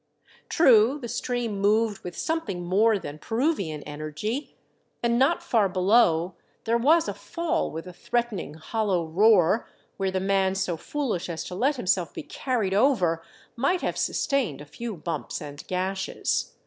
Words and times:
True 0.49 0.97
the 0.99 1.07
stream 1.07 1.59
moved 1.59 2.03
with 2.03 2.17
something 2.17 2.63
more 2.65 2.97
than 2.97 3.19
Peru 3.19 3.53
vian 3.53 3.83
energy, 3.85 4.55
and 5.03 5.19
not 5.19 5.43
far 5.43 5.69
below 5.69 6.33
there 6.63 6.79
was 6.79 7.07
a 7.07 7.13
fall 7.13 7.69
with 7.69 7.85
a 7.85 7.93
threatening 7.93 8.55
hollow 8.55 9.05
roar 9.05 9.69
where 9.97 10.09
the 10.09 10.19
man 10.19 10.55
so 10.55 10.75
foolish 10.75 11.29
as 11.29 11.43
to 11.43 11.53
let 11.53 11.75
himself 11.75 12.15
be 12.15 12.23
carried 12.23 12.73
over 12.73 13.21
might 13.55 13.81
have 13.81 13.95
sustained 13.95 14.59
a 14.59 14.65
few 14.65 14.95
bumps 14.97 15.39
and 15.39 15.67
gashes. 15.67 16.53